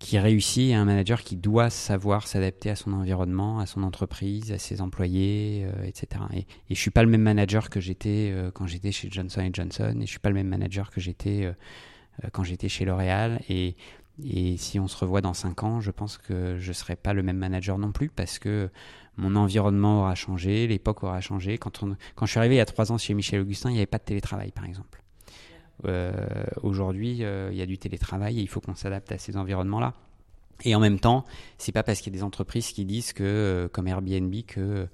[0.00, 4.58] qui réussit un manager qui doit savoir s'adapter à son environnement, à son entreprise, à
[4.58, 6.22] ses employés, etc.
[6.34, 9.94] Et, et je suis pas le même manager que j'étais quand j'étais chez Johnson Johnson,
[10.00, 11.48] et je suis pas le même manager que j'étais
[12.32, 13.40] quand j'étais chez L'Oréal.
[13.48, 13.76] Et
[14.24, 17.12] et si on se revoit dans 5 ans, je pense que je ne serai pas
[17.12, 18.70] le même manager non plus parce que
[19.16, 21.58] mon environnement aura changé, l'époque aura changé.
[21.58, 23.74] Quand, on, quand je suis arrivé il y a 3 ans chez Michel Augustin, il
[23.74, 25.02] n'y avait pas de télétravail par exemple.
[25.84, 26.12] Euh,
[26.62, 29.94] Aujourd'hui, euh, il y a du télétravail et il faut qu'on s'adapte à ces environnements-là.
[30.64, 31.24] Et en même temps,
[31.56, 34.88] c'est pas parce qu'il y a des entreprises qui disent que, euh, comme Airbnb, que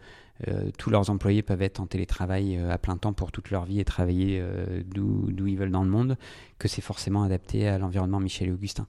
[0.48, 3.64] euh, tous leurs employés peuvent être en télétravail euh, à plein temps pour toute leur
[3.64, 6.16] vie et travailler euh, d'où ils veulent dans le monde,
[6.58, 8.86] que c'est forcément adapté à l'environnement Michel et Augustin.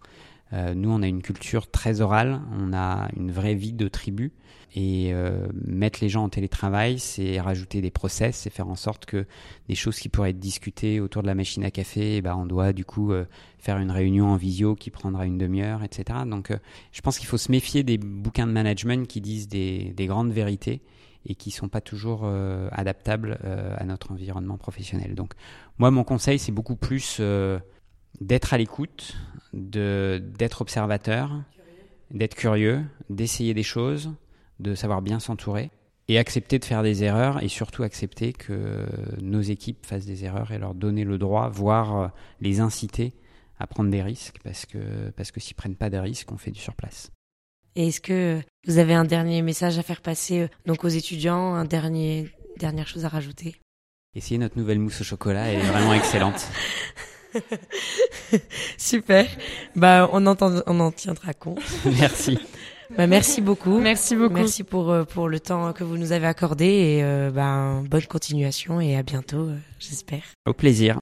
[0.51, 4.31] nous, on a une culture très orale, on a une vraie vie de tribu.
[4.77, 5.13] Et
[5.53, 9.25] mettre les gens en télétravail, c'est rajouter des process, c'est faire en sorte que
[9.69, 12.45] des choses qui pourraient être discutées autour de la machine à café, eh ben, on
[12.45, 13.13] doit du coup
[13.58, 16.19] faire une réunion en visio qui prendra une demi-heure, etc.
[16.25, 16.51] Donc
[16.91, 20.34] je pense qu'il faut se méfier des bouquins de management qui disent des, des grandes
[20.34, 20.81] vérités
[21.25, 25.15] et qui sont pas toujours euh, adaptables euh, à notre environnement professionnel.
[25.15, 25.33] Donc
[25.77, 27.59] moi mon conseil c'est beaucoup plus euh,
[28.21, 29.15] d'être à l'écoute,
[29.53, 31.41] d'être observateur,
[32.11, 34.11] d'être curieux, d'essayer des choses,
[34.59, 35.71] de savoir bien s'entourer
[36.07, 38.85] et accepter de faire des erreurs et surtout accepter que
[39.21, 42.11] nos équipes fassent des erreurs et leur donner le droit, voire
[42.41, 43.13] les inciter
[43.57, 46.51] à prendre des risques parce que parce que s'ils prennent pas des risques, on fait
[46.51, 47.14] du surplace.
[47.75, 51.55] Et est-ce que vous avez un dernier message à faire passer euh, donc aux étudiants,
[51.55, 53.55] un dernier dernière chose à rajouter?
[54.15, 56.47] Essayez notre nouvelle mousse au chocolat, elle est vraiment excellente.
[58.77, 59.27] Super.
[59.75, 61.59] Bah on entend, on en tiendra compte.
[61.85, 62.39] Merci.
[62.95, 63.79] Bah, merci beaucoup.
[63.79, 64.35] Merci beaucoup.
[64.35, 68.05] Merci pour euh, pour le temps que vous nous avez accordé et euh, bah, bonne
[68.05, 70.21] continuation et à bientôt, j'espère.
[70.45, 70.99] Au plaisir.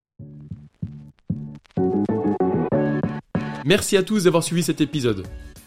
[3.66, 5.28] Merci à tous d'avoir suivi cet épisode.